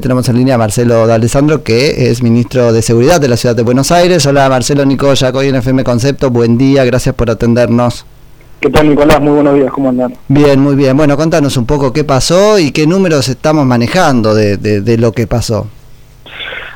[0.00, 3.64] Tenemos en línea a Marcelo D'Alessandro, que es ministro de Seguridad de la Ciudad de
[3.64, 4.24] Buenos Aires.
[4.26, 8.06] Hola Marcelo, Nico Yacoy en FM Concepto, buen día, gracias por atendernos.
[8.60, 9.20] ¿Qué tal Nicolás?
[9.20, 10.14] Muy buenos días, ¿cómo andan?
[10.28, 10.96] Bien, muy bien.
[10.96, 15.26] Bueno, contanos un poco qué pasó y qué números estamos manejando de, de, lo que
[15.26, 15.66] pasó.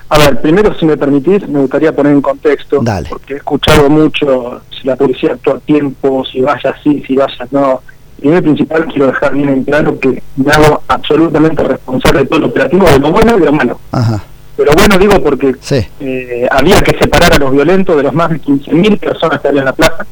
[0.08, 3.08] A ver, primero, si me permitís, me gustaría poner en contexto, Dale.
[3.08, 7.46] porque he escuchado mucho si la policía actúa a tiempo, si vaya así, si vaya
[7.52, 7.82] no
[8.22, 12.46] primer principal quiero dejar bien en claro que me hago absolutamente responsable de todo lo
[12.46, 13.80] operativo, de lo bueno y de lo malo.
[13.90, 14.22] Ajá.
[14.56, 15.54] Pero bueno digo porque
[16.00, 19.60] eh, había que separar a los violentos de los más de 15.000 personas que había
[19.60, 20.06] en la plaza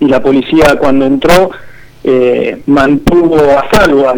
[0.00, 1.50] y la policía cuando entró
[2.04, 4.12] eh, mantuvo a salvo,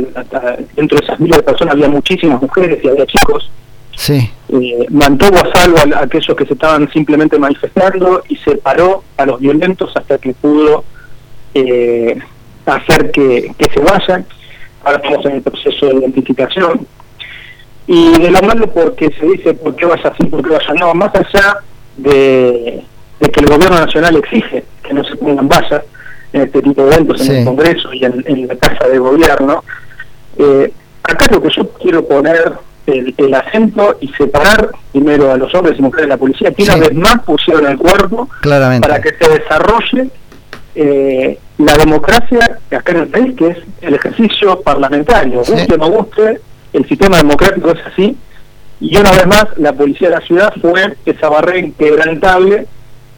[0.75, 3.51] dentro de esas miles de personas había muchísimas mujeres y había chicos,
[3.95, 4.31] sí.
[4.49, 9.41] Eh, mantuvo a salvo a, aquellos que se estaban simplemente manifestando y separó a los
[9.41, 10.85] violentos hasta que pudo
[11.53, 12.19] eh,
[12.67, 14.27] hacer que, se vayan.
[14.85, 16.87] Ahora estamos en el proceso de identificación.
[17.87, 20.95] Y de lo malo porque se dice por qué vaya así, por qué vaya no,
[20.95, 21.59] más allá
[21.97, 22.83] de,
[23.21, 25.83] que el gobierno nacional exige que no se pongan vallas
[26.33, 29.63] en este tipo de eventos, en el Congreso y en, la Casa de Gobierno.
[30.39, 32.55] Eh, acá lo que yo quiero poner
[32.87, 36.77] el, acento y separar primero a los hombres y mujeres de la policía, que una
[36.77, 40.09] vez más pusieron el cuerpo para que se desarrolle
[40.75, 45.39] eh, la democracia acá en el país, que es el ejercicio parlamentario.
[45.39, 46.41] Guste o no guste,
[46.73, 48.17] el sistema democrático es así.
[48.81, 52.67] Y una vez más, la policía de la ciudad fue esa barrera inquebrantable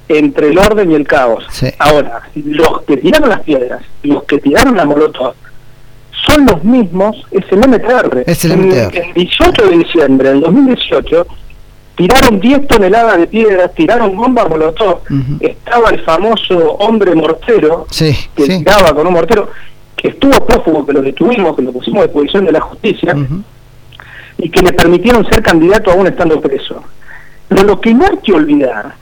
[0.08, 1.44] entre el orden y el caos.
[1.78, 5.34] Ahora, los que tiraron las piedras, los que tiraron la molotov,
[6.26, 8.22] son los mismos, es el MTR.
[8.26, 8.96] Es el MTR.
[8.96, 11.26] el 18 de diciembre del 2018
[11.96, 15.00] tiraron 10 toneladas de piedras, tiraron bombas molotov,
[15.40, 17.86] estaba el famoso hombre mortero,
[18.34, 19.50] que tiraba con un mortero,
[19.96, 23.16] que estuvo prófugo, que lo detuvimos, que lo pusimos a disposición de la justicia,
[24.38, 26.82] y que le permitieron ser candidato aún estando preso.
[27.48, 28.94] Pero lo que no hay que olvidar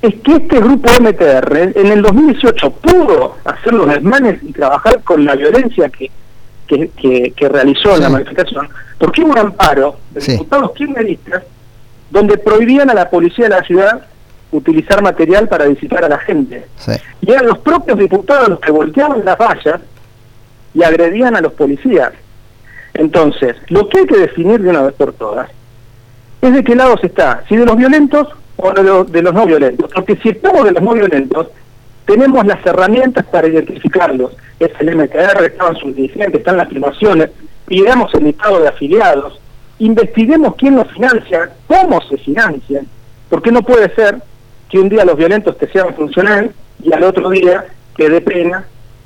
[0.00, 5.24] es que este grupo MTR en el 2018 pudo hacer los desmanes y trabajar con
[5.24, 6.10] la violencia que,
[6.66, 8.68] que, realizó en la manifestación,
[8.98, 11.42] porque hubo un amparo de diputados kirchneristas
[12.10, 14.06] donde prohibían a la policía de la ciudad
[14.52, 16.66] utilizar material para disipar a la gente.
[17.20, 19.80] Y eran los propios diputados los que volteaban las vallas
[20.74, 22.12] y agredían a los policías.
[22.94, 25.50] Entonces, lo que hay que definir de una vez por todas
[26.40, 29.34] es de qué lado se está, si de los violentos o de los, de los
[29.34, 29.90] no violentos.
[29.92, 31.48] Porque si estamos de los no violentos,
[32.04, 34.36] tenemos las herramientas para identificarlos.
[34.60, 37.30] Es el MTR, estaban sus dirigentes, están las filmaciones,
[37.66, 39.40] pidamos el listado de afiliados,
[39.78, 42.86] investiguemos quién los financia, cómo se financian,
[43.28, 44.22] porque no puede ser
[44.68, 46.52] que un día los violentos te sean funcionales
[46.82, 47.64] y al otro día
[47.96, 48.64] que dé pena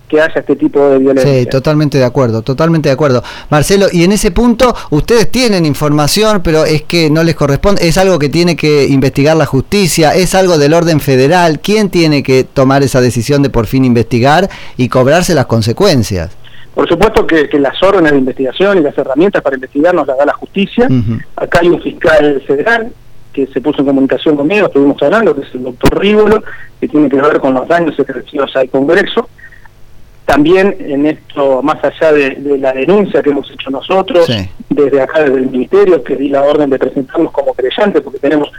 [0.09, 1.33] que haya este tipo de violencia.
[1.33, 3.23] Sí, totalmente de acuerdo, totalmente de acuerdo.
[3.51, 7.99] Marcelo, y en ese punto ustedes tienen información, pero es que no les corresponde, es
[7.99, 12.45] algo que tiene que investigar la justicia, es algo del orden federal, ¿quién tiene que
[12.45, 16.31] tomar esa decisión de por fin investigar y cobrarse las consecuencias?
[16.79, 20.27] Por supuesto que, las órdenes de investigación y las herramientas para investigar nos las da
[20.27, 20.87] la justicia.
[21.35, 22.93] Acá hay un fiscal federal
[23.33, 26.45] que se puso en comunicación conmigo, estuvimos hablando, que es el doctor Rívolo,
[26.81, 29.29] que tiene que ver con los daños ejercidos al Congreso.
[30.25, 34.31] También en esto, más allá de, la denuncia que hemos hecho nosotros,
[34.71, 38.53] desde acá, desde el Ministerio, que di la orden de presentarnos como creyentes, porque tenemos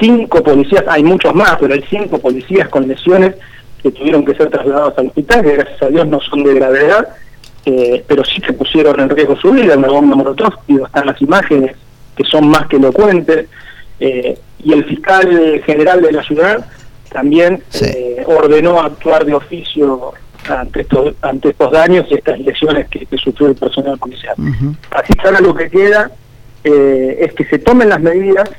[0.00, 3.34] cinco policías, hay muchos más, pero hay cinco policías con lesiones
[3.82, 7.08] que tuvieron que ser trasladados al hospital, que gracias a Dios no son de gravedad,
[7.64, 11.20] eh, pero sí que pusieron en riesgo su vida, una bomba Molotov, y están las
[11.22, 11.76] imágenes
[12.16, 13.46] que son más que elocuentes,
[14.00, 16.66] eh, y el fiscal general de la ciudad
[17.10, 20.12] también eh, ordenó actuar de oficio
[20.48, 24.34] ante estos, ante estos daños y estas lesiones que, sufrió el personal policial.
[24.90, 26.10] Así que ahora lo que queda
[26.64, 28.50] es que se tomen las medidas,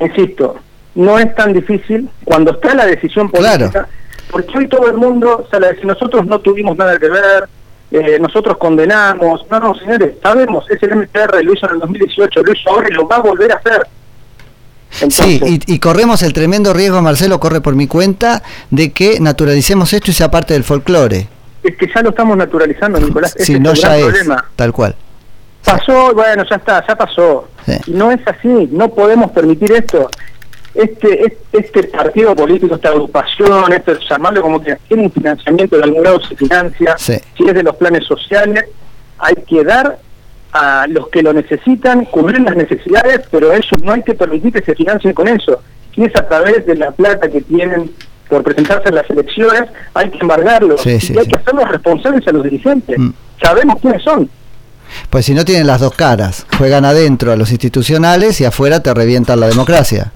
[0.00, 0.56] insisto,
[0.94, 3.88] no es tan difícil cuando está la decisión política,
[4.30, 7.48] porque hoy todo el mundo sale a decir nosotros no tuvimos nada que ver,
[7.90, 9.46] eh, nosotros condenamos.
[9.50, 12.88] No, no, señores, sabemos, es el MTR, lo hizo en el 2018, lo hizo ahora
[12.90, 13.86] y lo va a volver a hacer.
[15.10, 20.10] sí, y, corremos el tremendo riesgo, Marcelo, corre por mi cuenta, de que naturalicemos esto
[20.10, 21.28] y sea parte del folclore.
[21.62, 23.34] Es que ya lo estamos naturalizando, Nicolás.
[23.38, 24.94] Si no, ya es, tal cual.
[25.64, 27.48] Pasó, bueno, ya está, ya pasó.
[27.88, 30.08] No es así, no podemos permitir esto
[30.76, 36.02] este, este partido político, esta agrupación, este llamarlo como que tiene un financiamiento de algún
[36.02, 38.64] lado se financia, si es de los planes sociales,
[39.18, 39.98] hay que dar
[40.52, 44.52] a los que lo necesitan, cubrir las necesidades, pero a ellos no hay que permitir
[44.52, 45.60] que se financien con eso.
[45.94, 47.90] Y es a través de la plata que tienen
[48.28, 49.62] por presentarse en las elecciones,
[49.94, 52.98] hay que embargarlos y hay que hacerlos responsables a los dirigentes.
[52.98, 53.10] Mm.
[53.40, 54.28] Sabemos quiénes son.
[55.10, 58.92] Pues si no tienen las dos caras, juegan adentro a los institucionales y afuera te
[58.94, 60.12] revientan la democracia.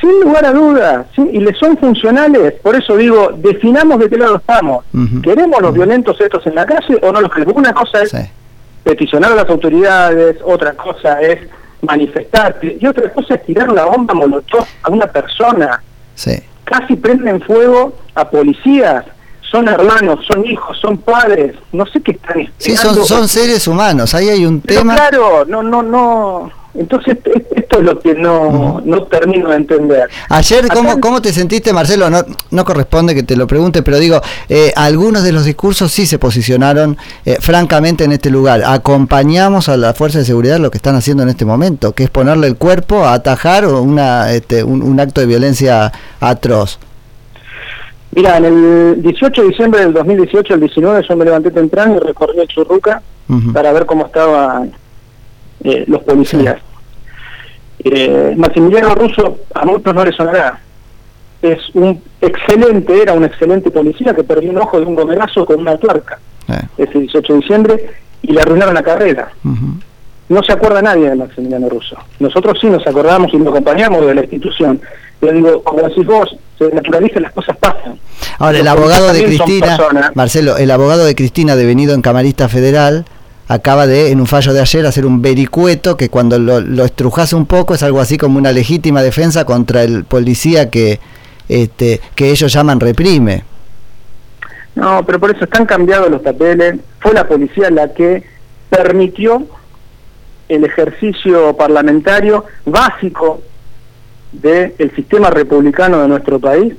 [0.00, 4.36] Sin lugar a dudas, y les son funcionales, por eso digo, definamos de qué lado
[4.36, 4.84] estamos.
[5.22, 7.54] ¿Queremos los violentos estos en la calle o no los queremos?
[7.54, 8.14] Una cosa es
[8.82, 11.40] peticionar a las autoridades, otra cosa es
[11.82, 15.82] manifestarte, y otra cosa es tirar una bomba molotov a una persona.
[16.64, 19.04] Casi prenden fuego a policías
[19.50, 24.14] son hermanos, son hijos, son padres, no sé qué están Sí, son, son seres humanos,
[24.14, 24.94] ahí hay un tema...
[24.94, 27.18] Claro, no, no, no, entonces,
[27.56, 30.08] esto es lo que no, no termino de entender.
[30.28, 32.10] Ayer, ¿cómo, ¿cómo te sentiste, Marcelo?
[32.10, 36.06] No, no corresponde que te lo pregunte, pero digo, eh, algunos de los discursos sí
[36.06, 38.62] se posicionaron eh, francamente en este lugar.
[38.64, 42.10] Acompañamos a la fuerza de seguridad lo que están haciendo en este momento, que es
[42.10, 46.78] ponerle el cuerpo a atajar una, este, un, acto de violencia atroz.
[48.12, 51.98] Mira, en el 18 de diciembre del 2018, el 19, yo me levanté temprano y
[52.00, 53.02] recorrí el Churruca
[53.52, 54.64] para ver cómo estaba
[55.64, 56.56] eh, los policías.
[57.82, 60.60] Eh, Maximiliano Russo a muchos no le sonará.
[61.40, 65.60] Es un excelente, era un excelente policía que perdió un ojo de un gomerazo con
[65.60, 66.18] una tuerca
[66.48, 66.60] eh.
[66.76, 67.90] ese 18 de diciembre
[68.22, 69.32] y le arruinaron la carrera.
[70.28, 71.96] No se acuerda nadie de Maximiliano Russo.
[72.20, 74.80] Nosotros sí nos acordamos y nos acompañamos de la institución.
[75.18, 77.98] Pero digo, como decís vos, se naturaliza las cosas pasan.
[78.38, 79.78] Ahora, el abogado de Cristina,
[80.14, 83.04] Marcelo, el abogado de Cristina devenido en camarista federal,
[83.50, 87.32] acaba de, en un fallo de ayer, hacer un vericueto que cuando lo, lo estrujas
[87.32, 91.00] un poco es algo así como una legítima defensa contra el policía que,
[91.48, 93.42] este, que ellos llaman reprime.
[94.76, 96.76] No, pero por eso están cambiados los papeles.
[97.00, 98.22] Fue la policía la que
[98.68, 99.44] permitió
[100.48, 103.42] el ejercicio parlamentario básico
[104.30, 106.74] del sistema republicano de nuestro país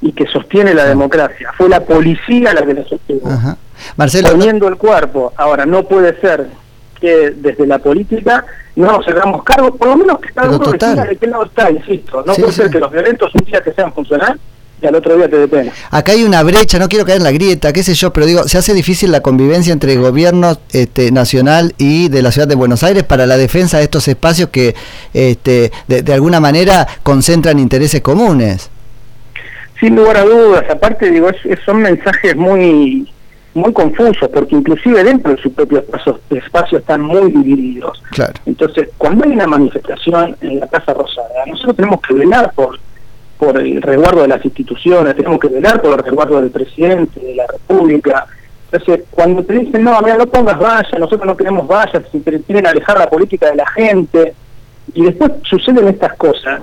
[0.00, 1.52] y que sostiene la democracia.
[1.56, 3.56] Fue la policía la que la sostuvo.
[3.96, 5.32] Marcelo, poniendo el cuerpo.
[5.36, 6.46] Ahora, no puede ser
[7.00, 8.46] que desde la política
[8.76, 11.70] no nos hagamos cargo, por lo menos que cada uno decida de qué lado está,
[11.70, 12.22] insisto.
[12.26, 14.38] No puede ser que los violentos un día te sean funcional
[14.80, 15.72] y al otro día te dependen.
[15.90, 18.44] Acá hay una brecha, no quiero caer en la grieta, qué sé yo, pero digo,
[18.44, 22.54] se hace difícil la convivencia entre el gobierno este, nacional y de la ciudad de
[22.54, 24.74] Buenos Aires para la defensa de estos espacios que
[25.12, 28.70] este, de, de alguna manera concentran intereses comunes.
[29.80, 31.28] Sin lugar a dudas, aparte digo,
[31.64, 33.08] son mensajes muy
[33.54, 38.02] muy confusos, porque inclusive dentro de su propio espacio, espacio están muy divididos.
[38.46, 42.78] Entonces, cuando hay una manifestación en la Casa Rosada, nosotros tenemos que velar por,
[43.38, 47.34] por el resguardo de las instituciones, tenemos que velar por el resguardo del presidente, de
[47.34, 48.26] la República.
[48.70, 52.66] Entonces, cuando te dicen, no, mira, no pongas vallas, nosotros no queremos vallas, si quieren
[52.66, 54.34] alejar la política de la gente,
[54.94, 56.62] y después suceden estas cosas,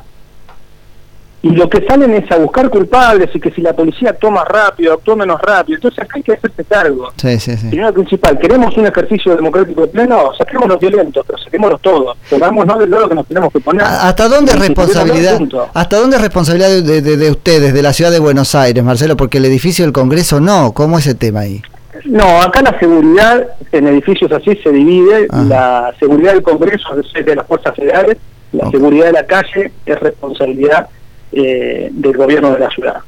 [1.42, 4.94] y lo que salen es a buscar culpables y que si la policía toma rápido,
[4.94, 5.78] actúa menos rápido.
[5.78, 7.12] Entonces acá hay que hacerse cargo.
[7.16, 7.68] Sí, sí, sí.
[7.70, 12.18] Primero principal, queremos un ejercicio democrático de pleno, saquemos los violentos, pero saquémoslos todos.
[12.30, 13.84] Pongámonos del lado que nos tenemos que poner.
[13.84, 15.40] ¿Hasta dónde es responsabilidad?
[15.74, 19.16] ¿Hasta dónde es responsabilidad de, de, ustedes, de la ciudad de Buenos Aires, Marcelo?
[19.16, 20.74] Porque el edificio del Congreso no.
[20.74, 21.62] ¿Cómo es el tema ahí?
[22.04, 25.28] No, acá la seguridad en edificios así se divide.
[25.48, 28.18] La seguridad del Congreso es de las fuerzas federales,
[28.52, 30.90] la seguridad de la calle es responsabilidad
[31.32, 33.02] eh, del gobierno de la ciudad.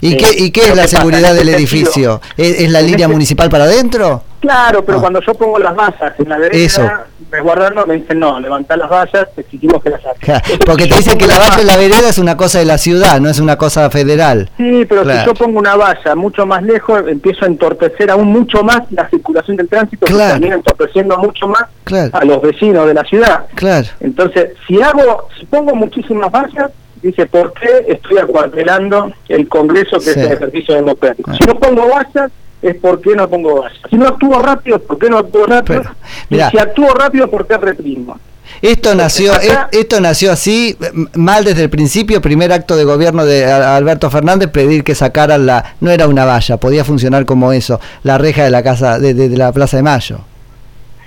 [0.00, 2.20] ¿Y qué, ¿y qué es la seguridad del edificio?
[2.36, 4.22] ¿Es, la línea municipal para adentro?
[4.40, 5.00] Claro, pero ah.
[5.02, 9.28] cuando yo pongo las vallas en la vereda, resguardando, me dicen, no, levantar las vallas,
[9.36, 10.40] exigimos que las saquen.
[10.66, 13.20] porque te dicen que la valla en la vereda es una cosa de la ciudad,
[13.20, 14.50] no es una cosa federal.
[14.56, 18.64] Sí, pero si yo pongo una valla mucho más lejos, empiezo a entorpecer aún mucho
[18.64, 20.32] más la circulación del tránsito, claro.
[20.32, 21.64] termina entorpeciendo mucho más
[22.12, 23.46] a los vecinos de la ciudad.
[23.54, 23.86] Claro.
[24.00, 30.10] Entonces, si hago, si pongo muchísimas vallas, dice, ¿por qué estoy acuartelando el Congreso que
[30.10, 31.32] es el ejercicio democrático?
[31.34, 32.30] Si no pongo vallas,
[32.62, 33.78] es por qué no pongo vallas.
[33.90, 35.82] Si no actúo rápido, ¿por qué no actúo rápido?
[36.30, 38.18] y si actúo rápido, ¿por qué reprimo?
[38.60, 39.32] Esto nació,
[39.72, 40.76] esto nació así,
[41.14, 45.74] mal desde el principio, primer acto de gobierno de Alberto Fernández, pedir que sacaran la,
[45.80, 49.36] no era una valla, podía funcionar como eso, la reja de la casa, de, de,
[49.36, 50.18] la Plaza de Mayo.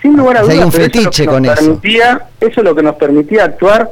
[0.01, 1.79] Sin lugar a dudas, hay un fetiche con eso.
[1.83, 3.89] Eso es lo que nos permitía actuar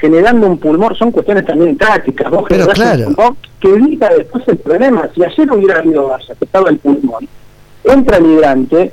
[0.00, 3.36] generando un pulmón, son cuestiones también tácticas, vos Pero claro.
[3.60, 5.08] que evita después el problema.
[5.14, 7.26] Si ayer hubiera habido que estaba el pulmón,
[7.84, 8.92] entra el hidrante,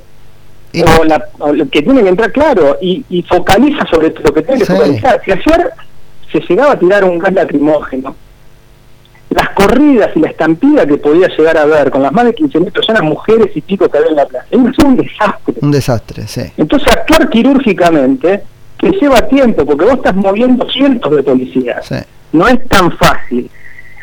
[0.98, 4.66] o, la, lo que tiene que entrar claro, y, focaliza sobre lo que tiene que
[4.66, 5.20] focalizar.
[5.24, 5.70] Si ayer
[6.32, 8.16] se llegaba a tirar un gas lacrimógeno,
[9.30, 12.72] las corridas y la estampida que podía llegar a ver con las más de 15.000
[12.72, 15.54] personas, mujeres y chicos que había en la plaza, es un desastre.
[15.60, 16.42] Un desastre, sí.
[16.56, 18.42] Entonces actuar quirúrgicamente
[18.84, 21.88] que lleva tiempo, porque vos estás moviendo cientos de policías.
[22.32, 23.50] No es tan fácil.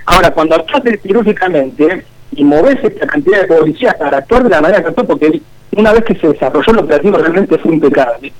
[0.07, 4.81] Ahora, cuando actúas quirúrgicamente, y moverse esta cantidad de policías para actuar de la manera
[4.81, 5.41] que actuó, porque
[5.75, 8.33] una vez que se desarrolló el operativo realmente fue impecable.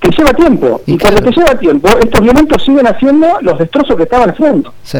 [0.00, 4.02] Que lleva tiempo, y, cuando te lleva tiempo, estos violentos siguen haciendo los destrozos que
[4.02, 4.74] estaban haciendo.
[4.82, 4.98] Sí.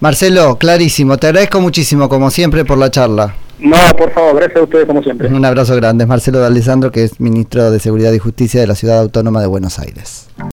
[0.00, 3.34] Marcelo, clarísimo, te agradezco muchísimo, como siempre, por la charla.
[3.58, 5.28] No, por favor, gracias a ustedes como siempre.
[5.28, 6.06] Un abrazo grande.
[6.06, 9.46] Marcelo de Alessandro, que es ministro de Seguridad y Justicia de la Ciudad Autónoma de
[9.46, 10.28] Buenos Aires.